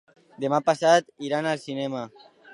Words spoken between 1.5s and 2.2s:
al cinema.